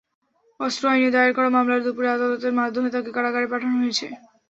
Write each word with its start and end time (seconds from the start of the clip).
অস্ত্র 0.59 0.83
আইনে 0.91 1.09
দায়ের 1.11 1.33
করা 1.37 1.49
মামলায় 1.51 1.83
দুপুরে 1.85 2.07
আদালতের 2.11 2.53
মাধ্যমে 2.59 2.89
তাঁকে 2.93 3.11
কারাগারে 3.15 3.47
পাঠানো 3.51 3.75
হয়েছে। 3.81 4.07